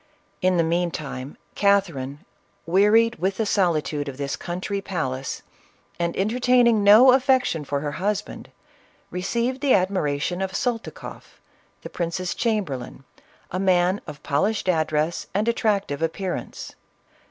In 0.41 0.57
the 0.57 0.63
meantime 0.63 1.37
Catherine, 1.53 2.25
wearied 2.65 3.17
with 3.17 3.37
the 3.37 3.45
solitude 3.45 4.09
of 4.09 4.17
this 4.17 4.35
country 4.35 4.81
palace 4.81 5.43
and 5.99 6.17
entertaining 6.17 6.83
no 6.83 7.11
affection 7.11 7.63
for 7.63 7.81
her 7.81 7.91
husband, 7.91 8.49
received 9.11 9.61
the 9.61 9.75
admiration 9.75 10.41
of 10.41 10.55
Soltikoff, 10.55 11.39
the 11.83 11.89
prince's 11.91 12.33
chamberlain, 12.33 13.03
a 13.51 13.59
man 13.59 14.01
of 14.07 14.23
polished 14.23 14.67
address 14.67 15.27
and 15.35 15.47
attractive 15.47 16.01
appearance. 16.01 16.73